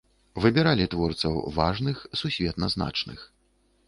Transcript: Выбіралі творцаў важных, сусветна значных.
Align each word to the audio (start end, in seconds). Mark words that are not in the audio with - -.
Выбіралі 0.43 0.85
творцаў 0.93 1.35
важных, 1.57 2.01
сусветна 2.21 2.71
значных. 2.77 3.19